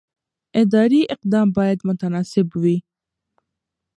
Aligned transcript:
اداري 0.61 1.01
اقدام 1.15 1.47
باید 1.57 1.79
متناسب 1.87 2.47
وي. 2.61 2.77